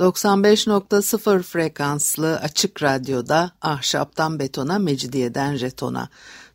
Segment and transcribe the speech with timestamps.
[0.00, 6.08] 95.0 frekanslı açık radyoda ahşaptan betona, mecidiyeden jetona.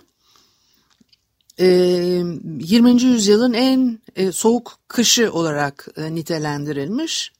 [1.58, 2.90] 20.
[2.90, 7.32] Ee, yüzyılın en e, soğuk kışı olarak e, nitelendirilmiş.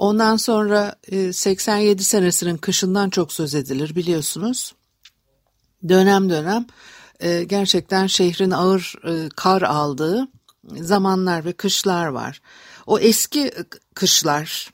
[0.00, 0.94] Ondan sonra
[1.32, 4.74] 87 e, senesinin kışından çok söz edilir biliyorsunuz.
[5.88, 6.66] Dönem dönem
[7.46, 8.94] gerçekten şehrin ağır
[9.36, 10.28] kar aldığı
[10.64, 12.42] zamanlar ve kışlar var.
[12.86, 13.52] O eski
[13.94, 14.70] kışlar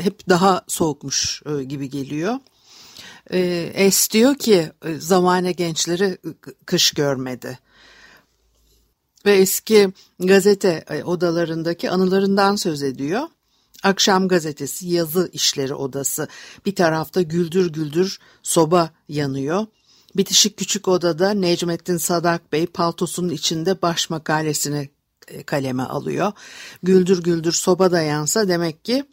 [0.00, 2.38] hep daha soğukmuş gibi geliyor.
[3.30, 3.38] E,
[3.74, 6.18] es diyor ki e, zamane gençleri
[6.66, 7.58] kış görmedi.
[9.26, 13.28] Ve eski gazete e, odalarındaki anılarından söz ediyor.
[13.82, 16.28] Akşam gazetesi, yazı işleri odası.
[16.66, 19.66] Bir tarafta güldür güldür soba yanıyor.
[20.16, 24.90] Bitişik küçük odada Necmettin Sadak Bey paltosunun içinde baş makalesini
[25.46, 26.32] kaleme alıyor.
[26.82, 29.04] Güldür güldür soba da yansa demek ki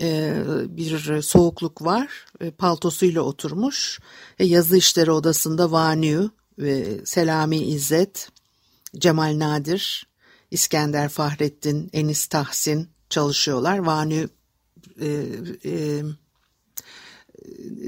[0.00, 0.34] e,
[0.68, 2.26] bir soğukluk var.
[2.40, 4.00] E, paltosuyla oturmuş.
[4.38, 6.30] E, yazı işleri odasında Vanü,
[7.04, 8.28] Selami İzzet,
[8.98, 10.06] Cemal Nadir,
[10.50, 13.78] İskender Fahrettin, Enis Tahsin çalışıyorlar.
[13.78, 14.28] Vanü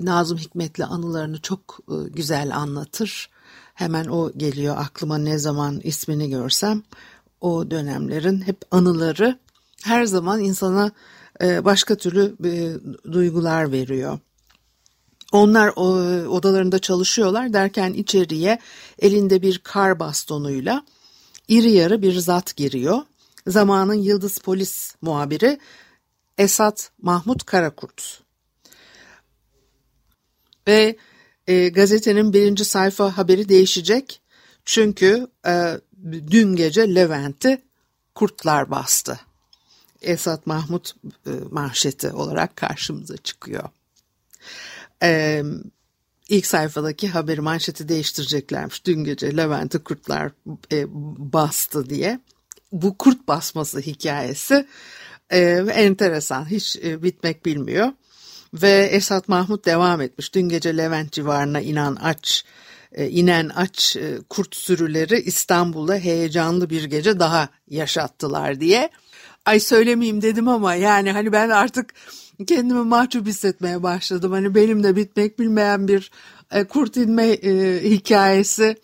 [0.02, 1.78] Nazım Hikmet'le anılarını çok
[2.10, 3.30] güzel anlatır.
[3.74, 6.82] Hemen o geliyor aklıma ne zaman ismini görsem.
[7.40, 9.38] O dönemlerin hep anıları
[9.84, 10.90] her zaman insana
[11.42, 12.52] e, başka türlü e,
[13.12, 14.18] duygular veriyor.
[15.32, 15.68] Onlar
[16.26, 18.58] odalarında çalışıyorlar derken içeriye
[18.98, 20.84] elinde bir kar bastonuyla
[21.48, 23.02] iri yarı bir zat giriyor.
[23.48, 25.58] Zamanın Yıldız Polis muhabiri
[26.38, 28.20] Esat Mahmut Karakurt.
[30.66, 30.96] Ve
[31.46, 34.20] e, gazetenin birinci sayfa haberi değişecek.
[34.64, 35.80] Çünkü e,
[36.30, 37.62] dün gece Levent'i
[38.14, 39.20] kurtlar bastı.
[40.02, 40.94] Esat Mahmut
[41.26, 43.68] e, manşeti olarak karşımıza çıkıyor.
[45.02, 45.42] E,
[46.28, 48.84] ilk sayfadaki haberi manşeti değiştireceklermiş.
[48.84, 50.32] Dün gece Levent'i kurtlar
[50.72, 50.84] e,
[51.32, 52.20] bastı diye.
[52.72, 54.66] Bu kurt basması hikayesi
[55.30, 55.38] e,
[55.74, 56.50] enteresan.
[56.50, 57.92] Hiç e, bitmek bilmiyor.
[58.54, 60.34] Ve Esat Mahmut devam etmiş.
[60.34, 62.44] Dün gece Levent civarına inen aç
[62.92, 68.90] e, inen aç e, kurt sürüleri İstanbul'da heyecanlı bir gece daha yaşattılar diye
[69.46, 71.94] ay söylemeyeyim dedim ama yani hani ben artık
[72.46, 74.32] kendimi mahcup hissetmeye başladım.
[74.32, 76.10] Hani benim de bitmek bilmeyen bir
[76.52, 78.76] e, kurt inme e, hikayesi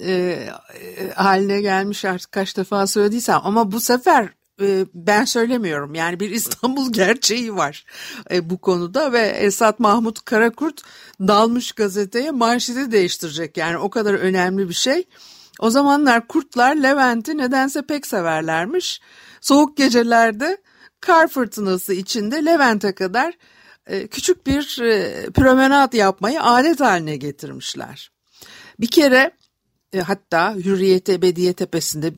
[0.00, 4.28] e, e, haline gelmiş artık kaç defa söylediysem ama bu sefer
[4.62, 7.84] e, ben söylemiyorum yani bir İstanbul gerçeği var
[8.30, 10.82] e, bu konuda ve Esat Mahmut Karakurt
[11.20, 15.04] dalmış gazeteye manşeti değiştirecek yani o kadar önemli bir şey.
[15.58, 19.00] O zamanlar kurtlar Levent'i nedense pek severlermiş.
[19.40, 20.56] Soğuk gecelerde
[21.00, 23.34] kar fırtınası içinde Levent'e kadar
[24.10, 24.76] küçük bir
[25.34, 28.10] promenat yapmayı adet haline getirmişler.
[28.80, 29.30] Bir kere
[29.92, 32.12] e, hatta Hürriyet Ebediye Tepesi'nde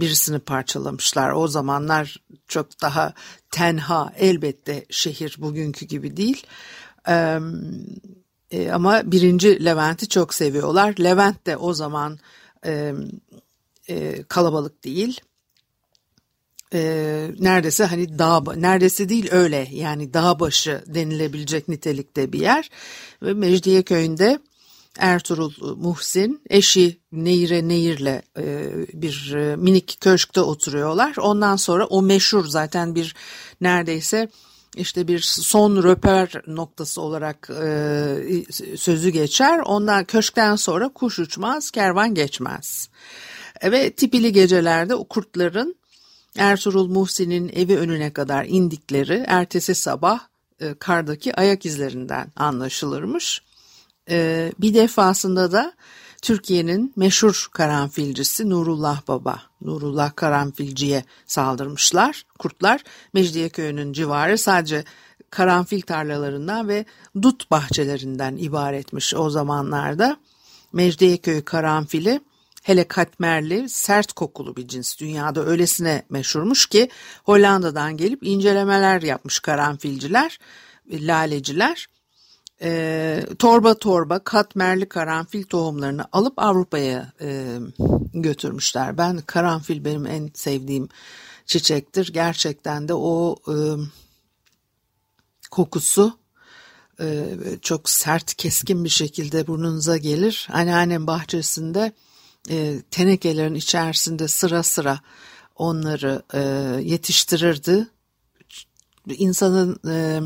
[0.00, 1.30] birisini parçalamışlar.
[1.32, 2.16] O zamanlar
[2.48, 3.14] çok daha
[3.50, 6.46] tenha elbette şehir bugünkü gibi değil.
[8.72, 10.94] ama birinci Levent'i çok seviyorlar.
[11.00, 12.18] Levent de o zaman
[14.28, 15.20] kalabalık değil
[16.74, 22.70] e, neredeyse hani dağ neredeyse değil öyle yani dağ başı denilebilecek nitelikte bir yer
[23.22, 24.38] ve Mecidiye köyünde
[24.98, 31.16] Ertuğrul Muhsin eşi Nehire Nehir'le e, bir e, minik köşkte oturuyorlar.
[31.16, 33.14] Ondan sonra o meşhur zaten bir
[33.60, 34.28] neredeyse
[34.76, 39.58] işte bir son röper noktası olarak e, sözü geçer.
[39.58, 42.88] Ondan köşkten sonra kuş uçmaz, kervan geçmez.
[43.64, 45.76] Ve tipili gecelerde o kurtların
[46.36, 50.20] Ertuğrul Muhsin'in evi önüne kadar indikleri ertesi sabah
[50.60, 53.42] e, kardaki ayak izlerinden anlaşılırmış.
[54.12, 55.72] E, bir defasında da
[56.22, 62.22] Türkiye'nin meşhur karanfilcisi Nurullah Baba, Nurullah Karanfilci'ye saldırmışlar.
[62.38, 64.84] Kurtlar Mecidiyeköy'ünün civarı sadece
[65.30, 66.84] karanfil tarlalarından ve
[67.22, 70.16] dut bahçelerinden ibaretmiş o zamanlarda.
[70.72, 72.20] Mecidiyeköy karanfili
[72.62, 74.98] hele katmerli, sert kokulu bir cins.
[74.98, 76.88] Dünyada öylesine meşhurmuş ki
[77.24, 80.38] Hollanda'dan gelip incelemeler yapmış karanfilciler,
[80.90, 81.88] laleciler
[82.62, 87.58] e, torba torba katmerli karanfil tohumlarını alıp Avrupa'ya e,
[88.14, 88.98] götürmüşler.
[88.98, 90.88] Ben karanfil benim en sevdiğim
[91.46, 92.12] çiçektir.
[92.12, 93.56] Gerçekten de o e,
[95.50, 96.18] kokusu
[97.00, 97.24] e,
[97.62, 100.48] çok sert keskin bir şekilde burnunuza gelir.
[100.52, 101.92] Anneannem bahçesinde
[102.50, 105.00] e, tenekelerin içerisinde sıra sıra
[105.56, 106.40] onları e,
[106.82, 107.88] yetiştirirdi.
[109.06, 110.20] İnsanın e,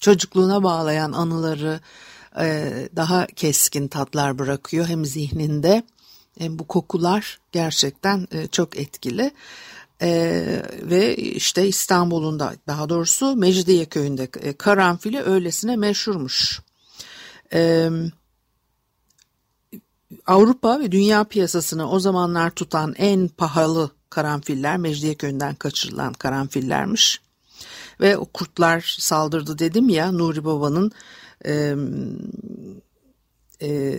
[0.00, 1.80] çocukluğuna bağlayan anıları
[2.40, 5.82] e, daha keskin tatlar bırakıyor hem zihninde
[6.38, 9.32] hem bu kokular gerçekten e, çok etkili.
[10.02, 16.60] Ee, ve işte İstanbul'un da daha doğrusu Mecidiye köyünde e, karanfili öylesine meşhurmuş.
[17.52, 17.90] Ee,
[20.26, 27.20] Avrupa ve dünya piyasasını o zamanlar tutan en pahalı karanfiller Mecidiye köyünden kaçırılan karanfillermiş
[28.00, 30.92] ve o kurtlar saldırdı dedim ya Nuri Baba'nın
[31.46, 31.74] e,
[33.62, 33.98] e,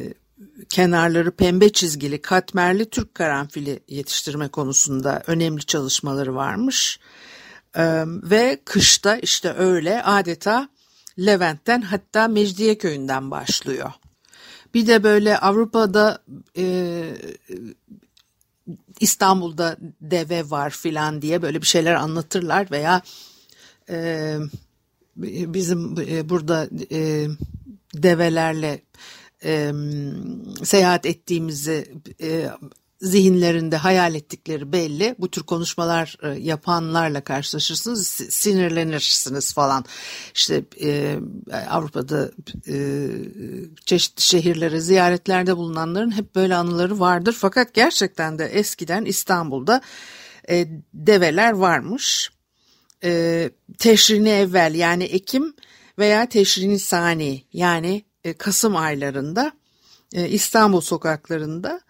[0.69, 7.00] kenarları pembe çizgili katmerli Türk karanfili yetiştirme konusunda önemli çalışmaları varmış.
[7.75, 10.69] E, ve kışta işte öyle adeta
[11.19, 13.92] Levent'ten hatta Mecidiye köyünden başlıyor.
[14.74, 16.24] Bir de böyle Avrupa'da
[16.57, 17.04] e,
[19.00, 23.01] İstanbul'da deve var filan diye böyle bir şeyler anlatırlar veya
[23.89, 24.38] e,
[25.54, 27.28] bizim e, burada e,
[27.94, 28.81] develerle
[29.44, 29.72] e,
[30.63, 31.92] seyahat ettiğimizi
[32.22, 32.50] e,
[33.01, 35.16] zihinlerinde hayal ettikleri belli.
[35.19, 39.86] Bu tür konuşmalar e, yapanlarla karşılaşırsınız, sinirlenirsiniz falan.
[40.36, 41.19] İşte e,
[41.69, 42.31] Avrupa'da
[42.68, 43.07] e,
[43.86, 47.36] çeşitli şehirlere ziyaretlerde bulunanların hep böyle anıları vardır.
[47.39, 49.81] Fakat gerçekten de eskiden İstanbul'da
[50.50, 52.31] e, develer varmış
[53.03, 55.53] e, teşrini evvel yani Ekim
[56.00, 59.51] veya teşrini sani yani e, Kasım aylarında
[60.13, 61.81] e, İstanbul sokaklarında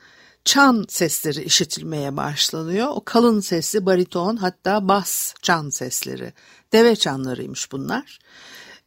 [0.46, 2.88] çan sesleri işitilmeye başlanıyor.
[2.88, 6.34] O kalın sesli bariton hatta bas çan sesleri.
[6.74, 8.20] Deve çanlarıymış bunlar.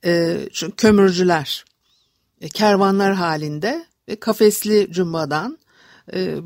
[0.05, 1.65] E, çünkü kömürcüler
[2.41, 5.59] e, kervanlar halinde ve kafesli cumbadan
[6.13, 6.37] e,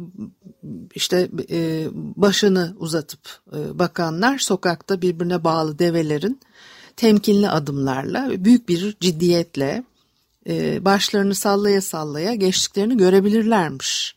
[0.95, 3.21] işte e, başını uzatıp
[3.53, 6.41] e, bakanlar sokakta birbirine bağlı develerin
[6.97, 9.85] temkinli adımlarla büyük bir ciddiyetle
[10.81, 14.17] başlarını sallaya sallaya geçtiklerini görebilirlermiş.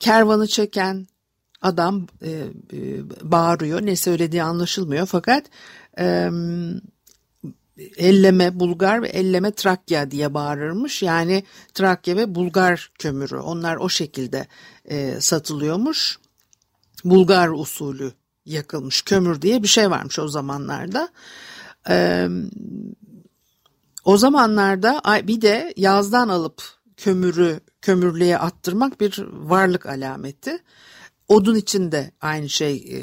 [0.00, 1.06] Kervanı çeken
[1.62, 2.06] adam
[3.22, 5.44] bağırıyor ne söylediği anlaşılmıyor fakat
[7.96, 11.02] elleme Bulgar ve elleme Trakya diye bağırırmış.
[11.02, 14.46] Yani Trakya ve Bulgar kömürü onlar o şekilde
[14.84, 16.18] e, satılıyormuş.
[17.04, 18.12] Bulgar usulü
[18.46, 21.08] yakılmış kömür diye bir şey varmış o zamanlarda.
[21.88, 22.28] E,
[24.04, 26.62] o zamanlarda bir de yazdan alıp
[26.96, 30.58] kömürü kömürlüğe attırmak bir varlık alameti.
[31.28, 32.98] Odun için de aynı şey e,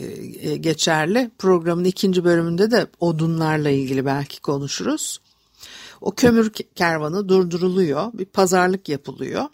[0.49, 1.31] e, geçerli.
[1.37, 5.19] Programın ikinci bölümünde de odunlarla ilgili belki konuşuruz.
[6.01, 9.45] O kömür kervanı durduruluyor, bir pazarlık yapılıyor.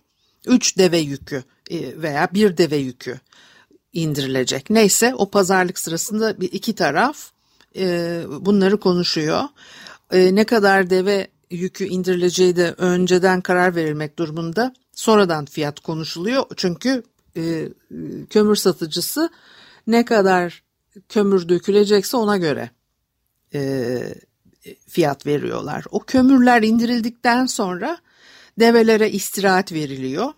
[0.47, 3.19] Üç deve yükü e, veya bir deve yükü
[3.93, 4.69] indirilecek.
[4.69, 7.31] Neyse o pazarlık sırasında bir iki taraf
[8.45, 9.43] bunları konuşuyor.
[10.13, 14.73] Ne kadar deve yükü indirileceği de önceden karar verilmek durumunda.
[14.93, 16.43] Sonradan fiyat konuşuluyor.
[16.55, 17.03] Çünkü
[17.37, 17.67] e,
[18.29, 19.29] kömür satıcısı
[19.87, 20.63] ne kadar
[21.09, 22.69] kömür dökülecekse ona göre
[23.53, 23.99] e,
[24.87, 25.85] fiyat veriyorlar.
[25.91, 27.97] O kömürler indirildikten sonra
[28.59, 30.33] develere istirahat veriliyor.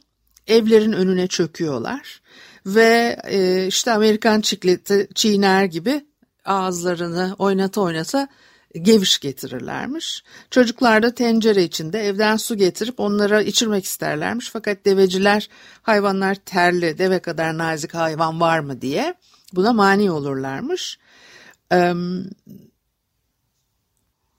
[0.47, 2.21] Evlerin önüne çöküyorlar
[2.65, 6.05] ve e, işte Amerikan çikleti çiğner gibi
[6.45, 8.27] ağızlarını oynata oynata
[8.73, 10.23] geviş getirirlermiş.
[10.51, 14.49] Çocuklar da tencere içinde evden su getirip onlara içirmek isterlermiş.
[14.49, 15.49] Fakat deveciler
[15.81, 19.13] hayvanlar terli, deve kadar nazik hayvan var mı diye
[19.53, 20.99] buna mani olurlarmış.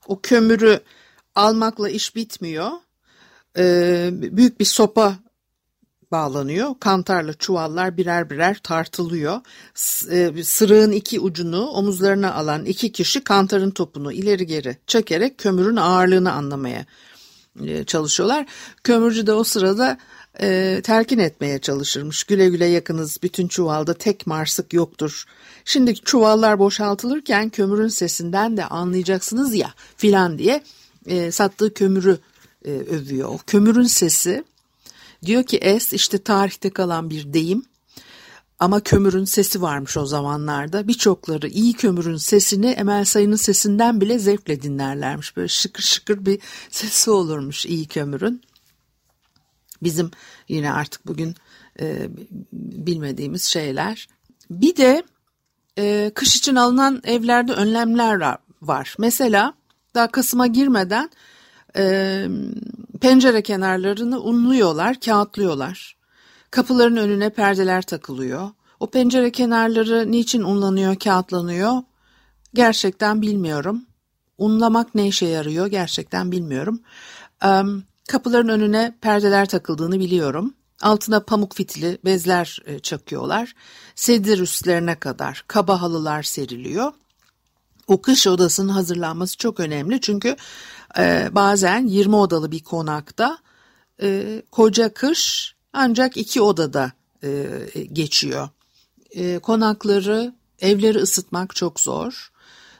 [0.07, 0.79] O kömürü
[1.35, 2.71] almakla iş bitmiyor.
[3.57, 5.15] Ee, büyük bir sopa
[6.13, 6.75] bağlanıyor.
[6.79, 9.41] Kantarla çuvallar birer birer tartılıyor.
[10.11, 16.31] E, sırığın iki ucunu omuzlarına alan iki kişi kantarın topunu ileri geri çekerek kömürün ağırlığını
[16.31, 16.85] anlamaya
[17.61, 18.45] e, çalışıyorlar.
[18.83, 19.97] Kömürcü de o sırada
[20.41, 22.23] e, telkin etmeye çalışırmış.
[22.23, 25.25] Güle güle yakınız bütün çuvalda tek marsık yoktur.
[25.65, 30.63] Şimdi çuvallar boşaltılırken kömürün sesinden de anlayacaksınız ya filan diye
[31.05, 32.17] e, sattığı kömürü
[32.65, 33.29] e, övüyor.
[33.29, 34.43] O kömürün sesi
[35.25, 37.65] diyor ki es işte tarihte kalan bir deyim.
[38.59, 40.87] Ama kömürün sesi varmış o zamanlarda.
[40.87, 45.37] Birçokları iyi kömürün sesini Emel Sayın'ın sesinden bile zevkle dinlerlermiş.
[45.37, 46.39] Böyle şıkır şıkır bir
[46.69, 48.41] sesi olurmuş iyi kömürün.
[49.83, 50.11] Bizim
[50.47, 51.35] yine artık bugün
[51.79, 52.07] e,
[52.53, 54.07] bilmediğimiz şeyler.
[54.49, 55.03] Bir de
[55.77, 58.95] e, kış için alınan evlerde önlemler var.
[58.99, 59.53] Mesela
[59.95, 61.09] daha Kasım'a girmeden
[61.77, 62.25] e,
[63.01, 65.95] pencere kenarlarını unluyorlar, kağıtlıyorlar.
[66.51, 68.49] Kapıların önüne perdeler takılıyor.
[68.79, 71.81] O pencere kenarları niçin unlanıyor, kağıtlanıyor?
[72.53, 73.85] Gerçekten bilmiyorum.
[74.37, 76.79] Unlamak ne işe yarıyor gerçekten bilmiyorum.
[78.07, 80.53] Kapıların önüne perdeler takıldığını biliyorum.
[80.81, 83.53] Altına pamuk fitili bezler e, çakıyorlar.
[83.95, 86.91] Sedir üstlerine kadar kaba halılar seriliyor.
[87.87, 90.35] O kış odasının hazırlanması çok önemli çünkü
[90.97, 93.37] e, bazen 20 odalı bir konakta
[94.01, 96.91] e, koca kış ancak iki odada
[97.23, 97.47] e,
[97.93, 98.49] geçiyor.
[99.11, 102.31] E, konakları, evleri ısıtmak çok zor.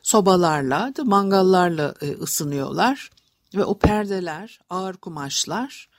[0.02, 3.10] Sobalarla, mangallarla e, ısınıyorlar
[3.56, 5.90] ve o perdeler, ağır kumaşlar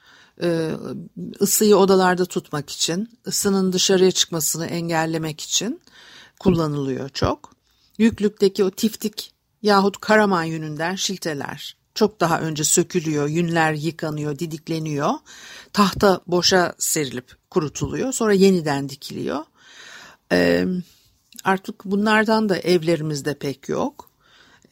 [0.42, 0.71] e,
[1.40, 5.80] ısıyı odalarda tutmak için, ısının dışarıya çıkmasını engellemek için
[6.40, 7.54] kullanılıyor çok.
[7.99, 15.10] Yüklükteki o tiftik yahut karaman yününden şilteler çok daha önce sökülüyor, yünler yıkanıyor, didikleniyor.
[15.72, 18.12] Tahta boşa serilip kurutuluyor.
[18.12, 19.44] Sonra yeniden dikiliyor.
[20.32, 20.66] Ee,
[21.44, 24.10] artık bunlardan da evlerimizde pek yok.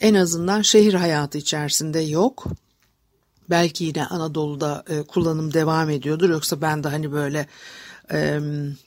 [0.00, 2.46] En azından şehir hayatı içerisinde yok.
[3.50, 6.30] Belki yine Anadolu'da e, kullanım devam ediyordur.
[6.30, 7.46] Yoksa ben de hani böyle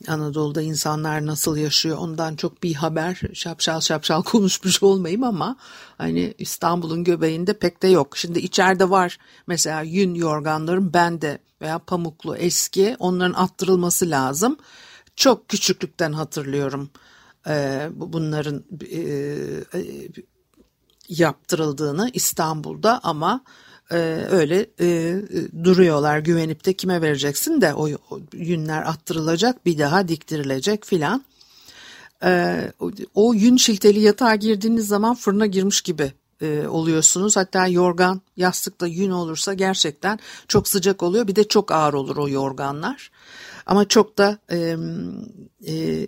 [0.07, 5.57] Anadolu'da insanlar nasıl yaşıyor ondan çok bir haber şapşal şapşal konuşmuş olmayayım ama
[5.97, 8.17] hani İstanbul'un göbeğinde pek de yok.
[8.17, 9.17] Şimdi içeride var
[9.47, 14.57] mesela yün yorganların bende veya pamuklu eski onların attırılması lazım.
[15.15, 16.89] Çok küçüklükten hatırlıyorum
[17.47, 18.99] e, bunların e,
[19.79, 19.81] e,
[21.09, 23.43] yaptırıldığını İstanbul'da ama
[23.91, 23.97] e,
[24.31, 25.17] öyle e,
[25.63, 31.23] duruyorlar güvenip de kime vereceksin de o, o yünler attırılacak bir daha diktirilecek filan.
[32.23, 36.11] E, o, o yün şilteli yatağa girdiğiniz zaman fırına girmiş gibi
[36.41, 37.37] e, oluyorsunuz.
[37.37, 41.27] Hatta yorgan yastıkta yün olursa gerçekten çok sıcak oluyor.
[41.27, 43.11] Bir de çok ağır olur o yorganlar.
[43.65, 44.75] Ama çok da e,
[45.67, 46.07] e,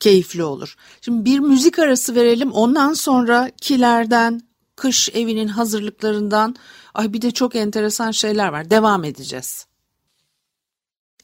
[0.00, 0.76] keyifli olur.
[1.00, 2.52] Şimdi bir müzik arası verelim.
[2.52, 4.40] Ondan sonra kilerden,
[4.76, 6.56] kış evinin hazırlıklarından
[6.94, 8.70] Ay bir de çok enteresan şeyler var.
[8.70, 9.66] Devam edeceğiz.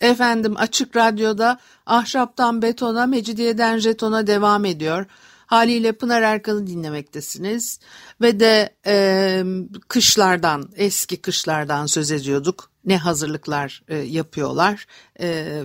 [0.00, 5.06] Efendim Açık Radyo'da Ahşaptan Betona, Mecidiyeden Jeton'a devam ediyor.
[5.46, 7.78] Haliyle Pınar Erkan'ı dinlemektesiniz.
[8.20, 9.44] Ve de e,
[9.88, 12.70] kışlardan, eski kışlardan söz ediyorduk.
[12.84, 14.86] Ne hazırlıklar e, yapıyorlar.
[15.20, 15.62] E,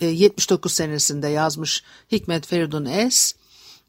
[0.00, 1.82] e, 79 senesinde yazmış
[2.12, 3.34] Hikmet Feridun Es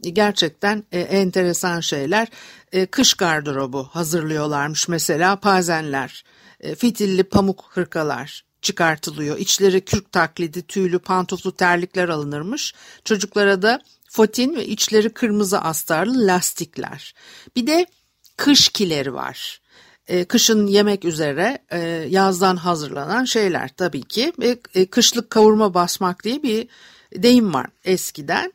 [0.02, 2.28] gerçekten e, enteresan şeyler.
[2.72, 6.24] E, kış gardırobu hazırlıyorlarmış mesela pazenler,
[6.60, 9.38] e, fitilli pamuk hırkalar çıkartılıyor.
[9.38, 12.74] İçleri kürk taklidi tüylü pantoflu terlikler alınırmış.
[13.06, 17.14] Çocuklara da fotin ve içleri kırmızı astarlı lastikler.
[17.56, 17.86] Bir de
[18.38, 19.62] kış kileri var.
[20.08, 21.80] E, kışın yemek üzere e,
[22.10, 24.34] yazdan hazırlanan şeyler tabii ki.
[24.40, 26.68] Ve e, kışlık kavurma basmak diye bir
[27.16, 28.54] deyim var eskiden.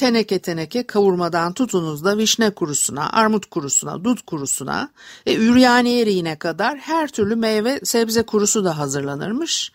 [0.00, 4.90] Teneke teneke kavurmadan tutunuz da vişne kurusuna, armut kurusuna, dut kurusuna
[5.26, 9.72] ve üryani eriğine kadar her türlü meyve sebze kurusu da hazırlanırmış.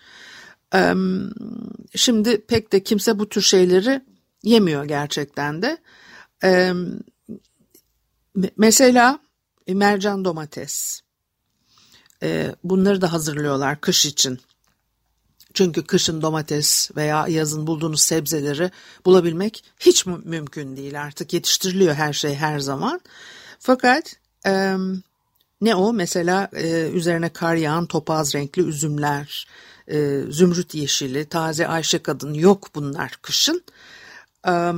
[1.95, 4.01] Şimdi pek de kimse bu tür şeyleri
[4.43, 5.77] yemiyor gerçekten de.
[8.57, 9.19] Mesela
[9.67, 11.01] e, mercan domates.
[12.63, 14.39] Bunları da hazırlıyorlar kış için.
[15.55, 18.71] Çünkü kışın domates veya yazın bulduğunuz sebzeleri
[19.05, 23.01] bulabilmek hiç mümkün değil artık yetiştiriliyor her şey her zaman.
[23.59, 24.75] Fakat e,
[25.61, 29.47] ne o mesela e, üzerine kar yağan topaz renkli üzümler,
[29.87, 33.63] e, zümrüt yeşili, taze ayşe kadın yok bunlar kışın.
[34.47, 34.71] E,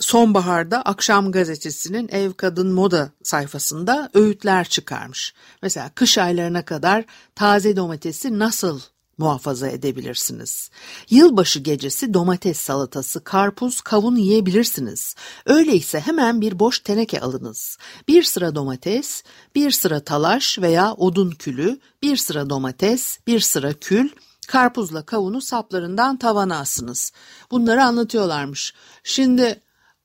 [0.00, 5.34] sonbaharda Akşam Gazetesi'nin Ev Kadın Moda sayfasında öğütler çıkarmış.
[5.62, 7.04] Mesela kış aylarına kadar
[7.34, 8.80] taze domatesi nasıl
[9.18, 10.70] muhafaza edebilirsiniz.
[11.10, 15.14] Yılbaşı gecesi domates salatası, karpuz, kavun yiyebilirsiniz.
[15.46, 17.78] Öyleyse hemen bir boş teneke alınız.
[18.08, 19.22] Bir sıra domates,
[19.54, 24.08] bir sıra talaş veya odun külü, bir sıra domates, bir sıra kül,
[24.48, 27.12] karpuzla kavunu saplarından tavana asınız.
[27.50, 28.74] Bunları anlatıyorlarmış.
[29.04, 29.60] Şimdi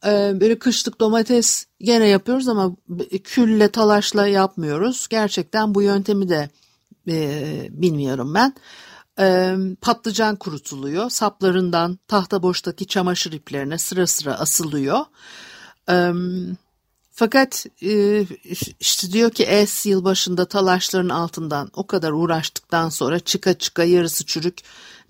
[0.05, 2.75] e, böyle kışlık domates gene yapıyoruz ama
[3.23, 5.07] külle talaşla yapmıyoruz.
[5.09, 6.49] Gerçekten bu yöntemi de
[7.07, 8.53] e, bilmiyorum ben
[9.19, 11.09] e, patlıcan kurutuluyor.
[11.09, 14.99] Saplarından tahta boştaki çamaşır iplerine sıra sıra asılıyor.
[15.89, 16.11] E,
[17.11, 18.25] fakat e,
[18.79, 24.57] işte diyor ki es yılbaşında talaşların altından o kadar uğraştıktan sonra çıka çıka yarısı çürük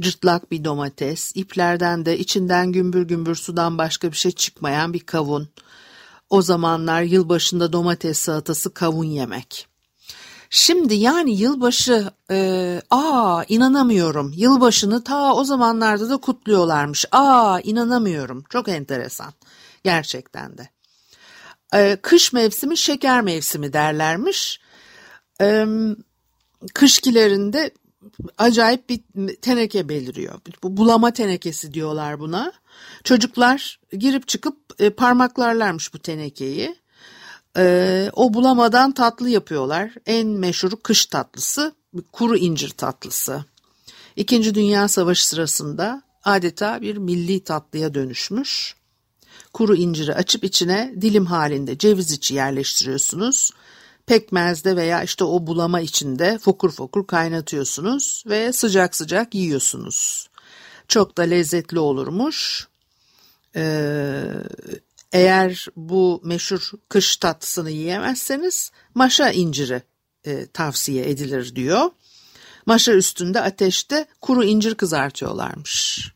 [0.01, 5.49] cırtlak bir domates, iplerden de içinden gümbür gümbür sudan başka bir şey çıkmayan bir kavun.
[6.29, 9.68] O zamanlar yılbaşında domates salatası kavun yemek.
[10.49, 14.33] Şimdi yani yılbaşı e, aa inanamıyorum.
[14.35, 17.05] Yılbaşını ta o zamanlarda da kutluyorlarmış.
[17.11, 18.43] Aa inanamıyorum.
[18.49, 19.33] Çok enteresan.
[19.83, 20.69] Gerçekten de.
[21.73, 24.59] E, kış mevsimi şeker mevsimi derlermiş.
[25.41, 25.65] E,
[26.73, 27.71] kışkilerinde
[28.37, 29.01] acayip bir
[29.35, 30.39] teneke beliriyor.
[30.63, 32.51] Bu bulama tenekesi diyorlar buna.
[33.03, 36.75] Çocuklar girip çıkıp e, parmaklarlarmış bu tenekeyi.
[37.57, 39.93] Ee, o bulamadan tatlı yapıyorlar.
[40.05, 41.75] En meşhur kış tatlısı
[42.11, 43.45] kuru incir tatlısı.
[44.15, 48.75] İkinci Dünya Savaşı sırasında adeta bir milli tatlıya dönüşmüş.
[49.53, 53.51] Kuru inciri açıp içine dilim halinde ceviz içi yerleştiriyorsunuz.
[54.05, 60.29] Pekmezde veya işte o bulama içinde fokur fokur kaynatıyorsunuz ve sıcak sıcak yiyorsunuz.
[60.87, 62.67] Çok da lezzetli olurmuş.
[63.55, 64.23] Ee,
[65.11, 69.83] eğer bu meşhur kış tatlısını yiyemezseniz maşa inciri
[70.25, 71.91] e, tavsiye edilir diyor.
[72.65, 76.11] Maşa üstünde ateşte kuru incir kızartıyorlarmış.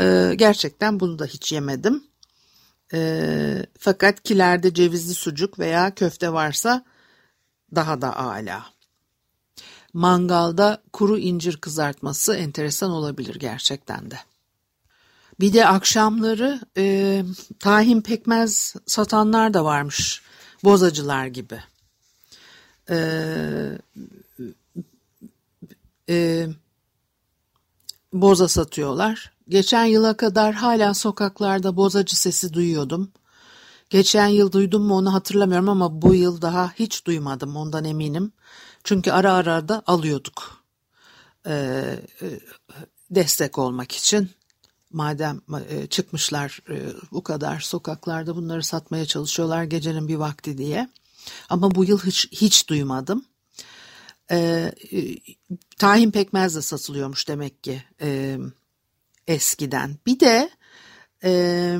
[0.00, 2.04] E, gerçekten bunu da hiç yemedim.
[2.92, 6.84] E, fakat kilerde cevizli sucuk veya köfte varsa
[7.74, 8.64] daha da âlâ.
[9.92, 14.18] Mangalda kuru incir kızartması enteresan olabilir gerçekten de.
[15.40, 17.24] Bir de akşamları e,
[17.58, 20.22] tahin pekmez satanlar da varmış.
[20.64, 21.62] Bozacılar gibi.
[22.90, 22.98] E,
[26.08, 26.46] e,
[28.12, 29.32] boza satıyorlar.
[29.48, 33.12] Geçen yıla kadar hala sokaklarda bozacı sesi duyuyordum.
[33.90, 38.32] Geçen yıl duydum mu onu hatırlamıyorum ama bu yıl daha hiç duymadım ondan eminim.
[38.84, 40.64] Çünkü ara ara da alıyorduk.
[41.46, 41.98] Ee,
[43.10, 44.30] destek olmak için
[44.92, 50.88] madem e, çıkmışlar e, bu kadar sokaklarda bunları satmaya çalışıyorlar gecenin bir vakti diye.
[51.48, 53.24] Ama bu yıl hiç, hiç duymadım.
[54.30, 54.36] E,
[54.92, 55.16] e,
[55.78, 58.38] tahin pekmez de satılıyormuş demek ki e,
[59.26, 59.96] eskiden.
[60.06, 60.50] Bir de
[61.24, 61.78] e,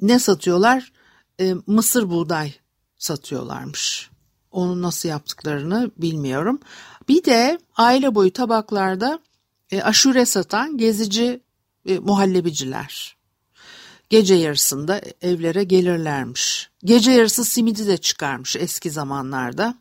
[0.00, 0.92] ne satıyorlar?
[1.40, 2.54] E, mısır buğday
[2.98, 4.10] satıyorlarmış.
[4.50, 6.60] Onu nasıl yaptıklarını bilmiyorum.
[7.08, 9.18] Bir de aile boyu tabaklarda
[9.70, 11.40] e, aşure satan gezici
[11.86, 13.16] e, muhallebiciler.
[14.10, 16.70] Gece yarısında evlere gelirlermiş.
[16.84, 19.74] Gece yarısı simidi de çıkarmış eski zamanlarda.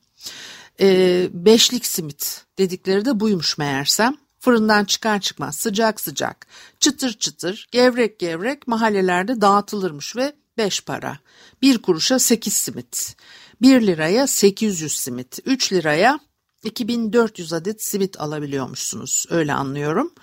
[0.79, 4.15] E, beşlik simit dedikleri de buymuş meğersem.
[4.39, 6.47] Fırından çıkar çıkmaz sıcak sıcak,
[6.79, 11.19] çıtır çıtır, gevrek gevrek mahallelerde dağıtılırmış ve beş para.
[11.61, 13.15] Bir kuruşa sekiz simit,
[13.61, 16.19] bir liraya sekiz yüz simit, üç liraya
[16.63, 20.13] 2400 adet simit alabiliyormuşsunuz öyle anlıyorum.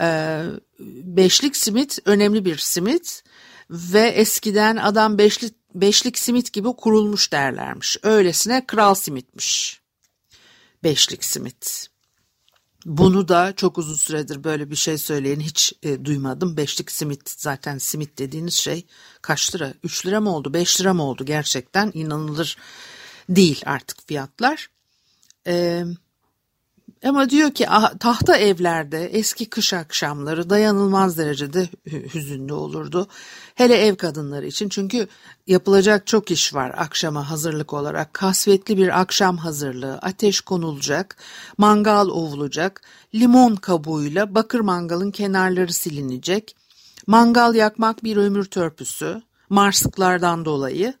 [0.00, 0.42] Ee,
[1.04, 3.22] beşlik simit önemli bir simit
[3.70, 7.96] ve eskiden adam beşlik, beşlik simit gibi kurulmuş derlermiş.
[8.02, 9.80] Öylesine kral simitmiş.
[10.84, 11.88] Beşlik simit.
[12.84, 16.56] Bunu da çok uzun süredir böyle bir şey söyleyen hiç e, duymadım.
[16.56, 18.86] Beşlik simit zaten simit dediğiniz şey
[19.22, 19.74] kaç lira?
[19.82, 20.54] Üç lira mı oldu?
[20.54, 21.24] Beş lira mı oldu?
[21.24, 22.56] Gerçekten inanılır
[23.28, 24.70] değil artık fiyatlar.
[25.46, 25.86] Eee
[27.04, 33.06] ama diyor ki ah, tahta evlerde eski kış akşamları dayanılmaz derecede hüzünlü olurdu.
[33.54, 35.08] Hele ev kadınları için çünkü
[35.46, 38.14] yapılacak çok iş var akşama hazırlık olarak.
[38.14, 41.16] Kasvetli bir akşam hazırlığı, ateş konulacak,
[41.58, 42.82] mangal ovulacak,
[43.14, 46.56] limon kabuğuyla bakır mangalın kenarları silinecek.
[47.06, 50.94] Mangal yakmak bir ömür törpüsü, marsıklardan dolayı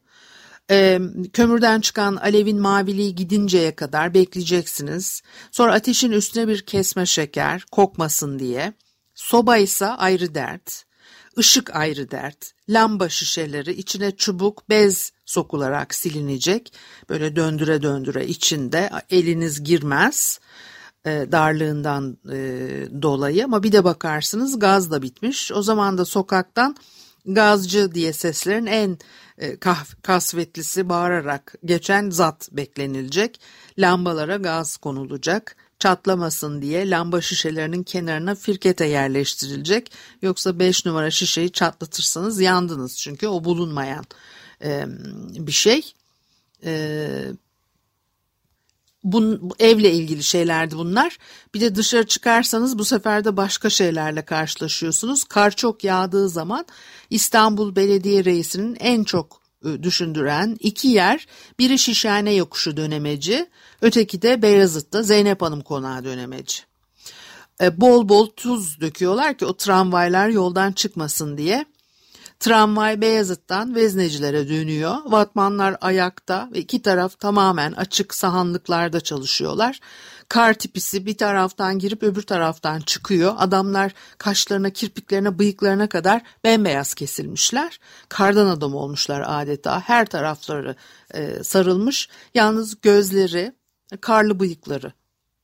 [0.70, 1.00] e,
[1.32, 5.22] kömürden çıkan alevin maviliği gidinceye kadar bekleyeceksiniz.
[5.50, 8.72] Sonra ateşin üstüne bir kesme şeker kokmasın diye.
[9.14, 10.84] Soba ise ayrı dert.
[11.36, 12.52] Işık ayrı dert.
[12.68, 16.72] Lamba şişeleri içine çubuk, bez sokularak silinecek.
[17.08, 20.40] Böyle döndüre döndüre içinde eliniz girmez
[21.06, 22.38] e, darlığından e,
[23.02, 25.52] dolayı ama bir de bakarsınız gaz da bitmiş.
[25.52, 26.76] O zaman da sokaktan
[27.28, 28.98] gazcı diye seslerin en
[29.38, 29.56] e,
[30.02, 33.40] kasvetlisi bağırarak geçen zat beklenilecek.
[33.78, 39.92] Lambalara gaz konulacak çatlamasın diye lamba şişelerinin kenarına firkete yerleştirilecek.
[40.22, 44.04] Yoksa 5 numara şişeyi çatlatırsanız yandınız çünkü o bulunmayan
[44.64, 44.84] e,
[45.46, 45.92] bir şey.
[49.04, 51.18] Bun, evle ilgili şeylerdi bunlar.
[51.54, 55.24] Bir de dışarı çıkarsanız bu sefer de başka şeylerle karşılaşıyorsunuz.
[55.24, 56.66] Kar çok yağdığı zaman
[57.10, 61.26] İstanbul Belediye Reisi'nin en çok e, düşündüren iki yer
[61.58, 63.46] biri Şişhane Yokuşu dönemeci
[63.82, 66.62] öteki de Beyazıt'ta Zeynep Hanım Konağı dönemeci.
[67.60, 71.64] E, bol bol tuz döküyorlar ki o tramvaylar yoldan çıkmasın diye.
[72.40, 74.96] Tramvay Beyazıt'tan Veznecilere dönüyor.
[75.04, 79.80] Vatmanlar ayakta ve iki taraf tamamen açık sahanlıklarda çalışıyorlar.
[80.28, 83.34] Kar tipisi bir taraftan girip öbür taraftan çıkıyor.
[83.38, 87.80] Adamlar kaşlarına, kirpiklerine, bıyıklarına kadar bembeyaz kesilmişler.
[88.08, 89.80] Kardan adam olmuşlar adeta.
[89.80, 90.76] Her tarafları
[91.14, 92.08] e, sarılmış.
[92.34, 93.52] Yalnız gözleri,
[94.00, 94.92] karlı bıyıkları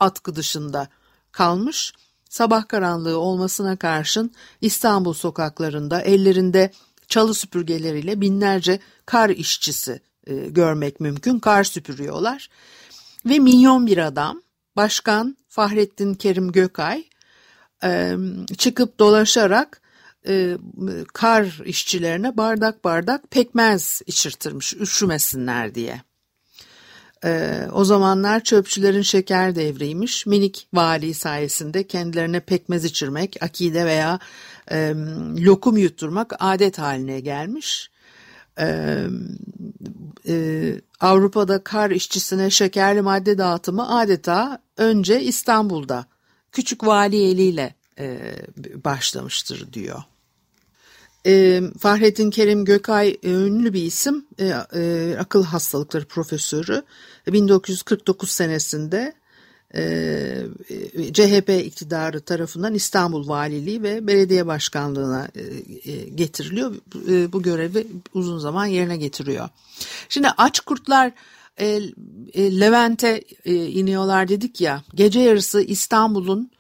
[0.00, 0.88] atkı dışında
[1.33, 1.92] kalmış.
[2.34, 6.70] Sabah karanlığı olmasına karşın İstanbul sokaklarında ellerinde
[7.08, 11.38] çalı süpürgeleriyle binlerce kar işçisi e, görmek mümkün.
[11.38, 12.48] Kar süpürüyorlar.
[13.26, 14.42] Ve milyon bir adam
[14.76, 17.04] Başkan Fahrettin Kerim Gökay
[17.84, 18.16] e,
[18.58, 19.82] çıkıp dolaşarak
[20.28, 20.56] e,
[21.12, 26.02] kar işçilerine bardak bardak pekmez içirtirmiş üşümesinler diye.
[27.24, 30.26] E, o zamanlar çöpçülerin şeker devriymiş.
[30.26, 34.18] Minik vali sayesinde kendilerine pekmez içirmek, akide veya
[34.70, 34.94] e,
[35.44, 37.90] lokum yutturmak adet haline gelmiş.
[38.60, 38.98] E,
[40.28, 46.06] e, Avrupa'da kar işçisine şekerli madde dağıtımı adeta önce İstanbul'da
[46.52, 48.34] küçük vali eliyle e,
[48.84, 50.02] başlamıştır diyor.
[51.26, 56.82] E, Fahrettin Kerim Gökay e, ünlü bir isim, e, e, akıl hastalıkları profesörü.
[57.26, 59.14] 1949 senesinde
[59.74, 60.46] e,
[61.12, 65.42] CHP iktidarı tarafından İstanbul Valiliği ve Belediye Başkanlığı'na e,
[65.92, 66.74] e, getiriliyor.
[67.08, 69.48] E, bu görevi uzun zaman yerine getiriyor.
[70.08, 71.12] Şimdi aç kurtlar
[71.60, 71.80] e,
[72.34, 74.82] e, Levent'e e, iniyorlar dedik ya.
[74.94, 76.50] Gece yarısı İstanbul'un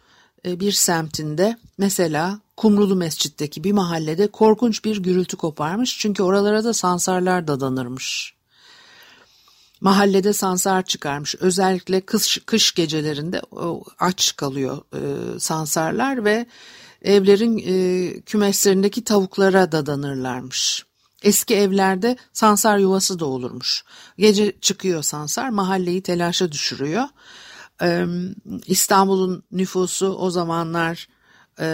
[0.46, 5.98] e, bir semtinde mesela Kumrulu Mescid'deki bir mahallede korkunç bir gürültü koparmış.
[5.98, 8.34] Çünkü oralara da sansarlar dadanırmış.
[9.80, 11.34] Mahallede sansar çıkarmış.
[11.40, 13.42] Özellikle kış, kış gecelerinde
[13.98, 15.00] aç kalıyor e,
[15.38, 16.46] sansarlar ve
[17.02, 20.84] evlerin e, kümeslerindeki tavuklara dadanırlarmış.
[21.22, 23.84] Eski evlerde sansar yuvası da olurmuş.
[24.18, 27.04] Gece çıkıyor sansar mahalleyi telaşa düşürüyor.
[28.66, 31.08] İstanbul'un nüfusu o zamanlar
[31.60, 31.68] e,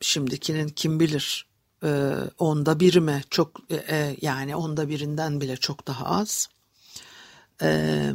[0.00, 1.46] şimdikinin kim bilir
[1.84, 6.48] e, onda biri mi çok e, e yani onda birinden bile çok daha az.
[7.62, 8.12] E,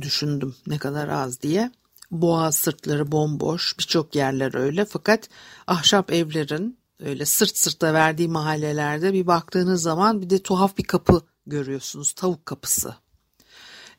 [0.00, 1.70] düşündüm ne kadar az diye.
[2.10, 5.28] Boğaz sırtları bomboş birçok yerler öyle fakat
[5.66, 11.22] ahşap evlerin öyle sırt sırta verdiği mahallelerde bir baktığınız zaman bir de tuhaf bir kapı
[11.46, 12.12] görüyorsunuz.
[12.12, 12.94] Tavuk kapısı.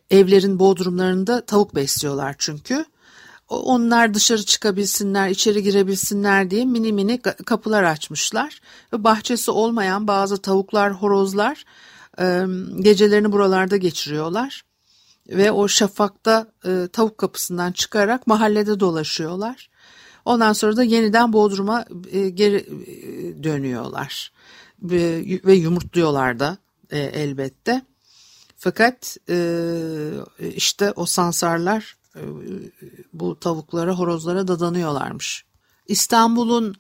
[0.10, 2.86] Evlerin bodrumlarında tavuk besliyorlar çünkü.
[3.54, 8.60] Onlar dışarı çıkabilsinler, içeri girebilsinler diye mini mini kapılar açmışlar.
[8.94, 11.66] Ve bahçesi olmayan bazı tavuklar, horozlar
[12.80, 14.62] gecelerini buralarda geçiriyorlar.
[15.30, 16.48] Ve o şafakta
[16.94, 19.70] tavuk kapısından çıkarak mahallede dolaşıyorlar.
[20.26, 24.32] Ondan sonra da yeniden Bodrum'a e, geri e, dönüyorlar
[24.82, 26.58] ve, ve yumurtluyorlar da
[26.92, 27.82] e, elbette.
[28.58, 29.18] Fakat
[30.56, 31.96] işte o sansarlar
[33.14, 35.46] bu tavuklara, horozlara dadanıyorlarmış.
[35.88, 36.76] İstanbul'un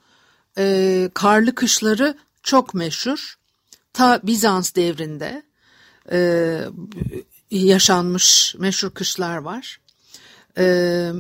[1.13, 3.35] karlı kışları çok meşhur.
[3.93, 5.43] Ta Bizans devrinde
[7.51, 9.79] yaşanmış meşhur kışlar var
[10.57, 11.11] e,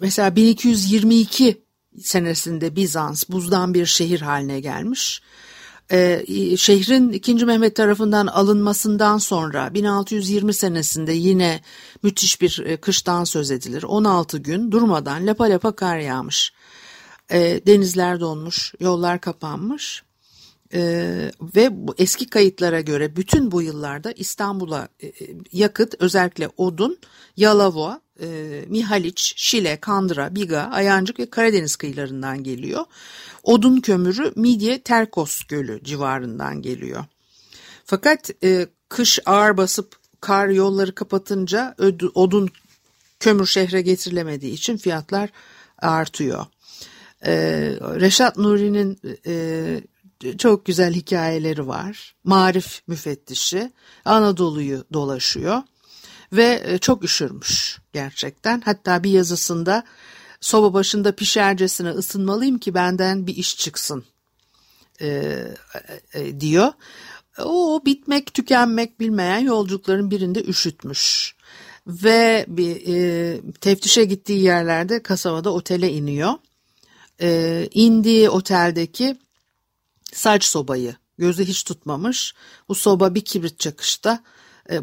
[0.00, 1.62] mesela 1222
[2.00, 5.22] senesinde Bizans buzdan bir şehir haline gelmiş.
[5.92, 6.24] Ee,
[6.56, 7.34] şehrin 2.
[7.34, 11.60] Mehmet tarafından alınmasından sonra 1620 senesinde yine
[12.02, 13.82] müthiş bir e, kıştan söz edilir.
[13.82, 16.52] 16 gün durmadan lapa lapa kar yağmış.
[17.32, 20.02] Ee, denizler donmuş, yollar kapanmış.
[20.74, 25.12] Ee, ve bu eski kayıtlara göre bütün bu yıllarda İstanbul'a e,
[25.52, 26.98] yakıt özellikle odun,
[27.36, 28.26] Yalova, e,
[28.68, 32.84] Mihaliç, Şile, Kandıra, Biga, Ayancık ve Karadeniz kıyılarından geliyor.
[33.42, 37.04] Odun kömürü Midye, Terkos Gölü civarından geliyor.
[37.84, 42.48] Fakat e, kış ağır basıp kar yolları kapatınca öd- odun
[43.20, 45.30] kömür şehre getirilemediği için fiyatlar
[45.78, 46.46] artıyor.
[47.26, 49.34] Ee, Reşat Nuri'nin e,
[50.38, 52.14] çok güzel hikayeleri var.
[52.24, 53.72] Marif müfettişi
[54.04, 55.62] Anadolu'yu dolaşıyor
[56.32, 58.60] ve e, çok üşürmüş gerçekten.
[58.60, 59.84] Hatta bir yazısında
[60.40, 64.04] soba başında pişercesine ısınmalıyım ki benden bir iş çıksın
[65.00, 65.38] e,
[66.14, 66.72] e, diyor.
[67.44, 71.34] O bitmek tükenmek bilmeyen yolculukların birinde üşütmüş
[71.86, 76.32] ve bir e, teftişe gittiği yerlerde kasabada otele iniyor.
[77.20, 79.16] E, indiği oteldeki
[80.12, 82.34] saç sobayı gözü hiç tutmamış.
[82.68, 84.22] Bu soba bir kibrit çakışta
[84.70, 84.80] e, e,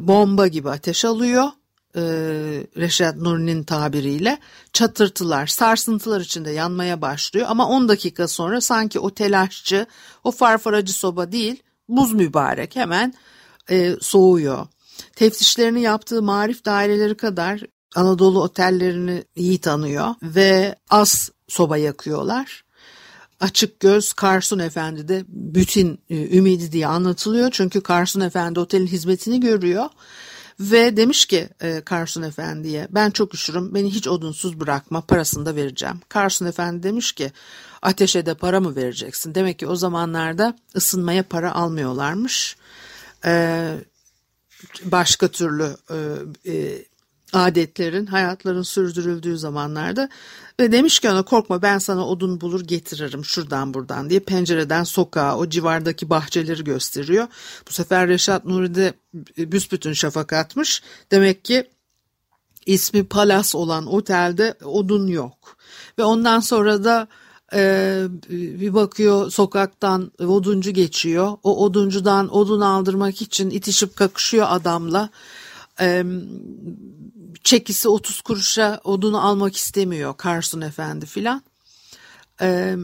[0.00, 1.48] bomba gibi ateş alıyor.
[1.96, 2.02] E,
[2.76, 4.38] Reşat Nuri'nin tabiriyle
[4.72, 7.46] çatırtılar, sarsıntılar içinde yanmaya başlıyor.
[7.50, 9.86] Ama 10 dakika sonra sanki o telaşçı,
[10.24, 13.14] o farfaracı soba değil, buz mübarek hemen
[13.70, 14.66] e, soğuyor.
[15.16, 17.60] Teftişlerini yaptığı marif daireleri kadar
[17.94, 22.64] Anadolu otellerini iyi tanıyor ve az soba yakıyorlar.
[23.40, 27.50] Açık Göz Karsun Efendi de bütün e, ümidi diye anlatılıyor.
[27.52, 29.88] Çünkü Karsun Efendi otelin hizmetini görüyor.
[30.60, 35.56] Ve demiş ki e, Karsun Efendi'ye ben çok üşürüm beni hiç odunsuz bırakma parasını da
[35.56, 36.00] vereceğim.
[36.08, 37.32] Karsun Efendi demiş ki
[37.82, 39.34] ateşe de para mı vereceksin?
[39.34, 42.56] Demek ki o zamanlarda ısınmaya para almıyorlarmış.
[43.24, 43.74] E,
[44.84, 45.96] başka türlü e,
[46.52, 46.84] e,
[47.32, 50.08] adetlerin, hayatların sürdürüldüğü zamanlarda
[50.60, 55.36] ve demiş ki ona korkma ben sana odun bulur getiririm şuradan buradan diye pencereden sokağa
[55.36, 57.26] o civardaki bahçeleri gösteriyor.
[57.68, 58.92] Bu sefer Reşat Nuri de
[59.38, 60.82] büsbütün şafak atmış.
[61.10, 61.68] Demek ki
[62.66, 65.56] ismi Palas olan otelde odun yok.
[65.98, 67.08] Ve ondan sonra da
[67.54, 71.36] e, bir bakıyor sokaktan oduncu geçiyor.
[71.42, 75.10] O oduncudan odun aldırmak için itişip kakışıyor adamla.
[75.80, 76.04] E,
[77.48, 81.42] çekisi 30 kuruşa odunu almak istemiyor Carson Efendi filan.
[82.40, 82.76] E,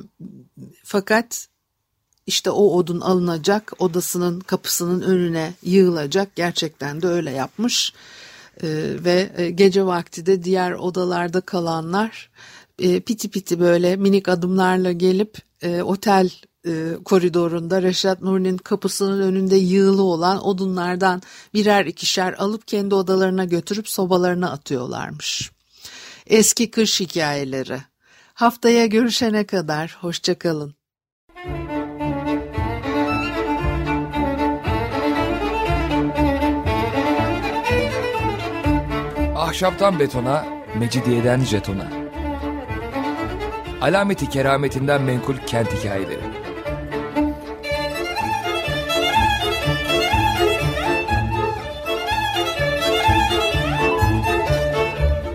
[0.84, 1.48] fakat
[2.26, 7.92] işte o odun alınacak odasının kapısının önüne yığılacak gerçekten de öyle yapmış.
[8.62, 8.68] E,
[9.04, 12.30] ve gece vakti de diğer odalarda kalanlar
[12.78, 16.30] e, piti piti böyle minik adımlarla gelip e, otel
[16.66, 21.22] e, koridorunda Reşat Nuri'nin kapısının önünde yığılı olan odunlardan
[21.54, 25.50] birer ikişer alıp kendi odalarına götürüp sobalarına atıyorlarmış.
[26.26, 27.78] Eski kış hikayeleri.
[28.34, 30.74] Haftaya görüşene kadar hoşçakalın.
[39.36, 40.46] Ahşaptan betona,
[40.78, 41.88] mecidiyeden jetona.
[43.80, 46.43] Alameti kerametinden menkul kent hikayeleri.